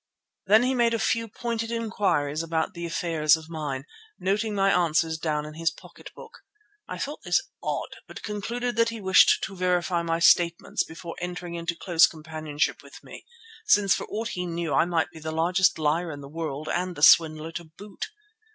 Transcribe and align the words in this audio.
Then 0.47 0.63
he 0.63 0.73
made 0.73 0.95
a 0.95 0.97
few 0.97 1.27
pointed 1.27 1.69
inquiries 1.69 2.41
about 2.41 2.73
the 2.73 2.87
affairs 2.87 3.37
of 3.37 3.45
the 3.45 3.53
mine, 3.53 3.83
noting 4.17 4.55
my 4.55 4.71
answers 4.75 5.15
down 5.19 5.45
in 5.45 5.53
his 5.53 5.69
pocket 5.69 6.09
book. 6.15 6.39
I 6.87 6.97
thought 6.97 7.21
this 7.23 7.39
odd 7.61 7.89
but 8.07 8.23
concluded 8.23 8.77
that 8.77 8.89
he 8.89 8.99
wished 8.99 9.43
to 9.43 9.55
verify 9.55 10.01
my 10.01 10.17
statements 10.17 10.83
before 10.83 11.15
entering 11.19 11.53
into 11.53 11.75
a 11.75 11.77
close 11.77 12.07
companionship 12.07 12.81
with 12.81 13.03
me, 13.03 13.25
since 13.67 13.93
for 13.93 14.07
aught 14.07 14.29
he 14.29 14.47
knew 14.47 14.73
I 14.73 14.85
might 14.85 15.11
be 15.11 15.19
the 15.19 15.31
largest 15.31 15.77
liar 15.77 16.09
in 16.11 16.21
the 16.21 16.27
world 16.27 16.67
and 16.67 16.97
a 16.97 17.03
swindler 17.03 17.51
to 17.51 17.65
boot. 17.65 18.05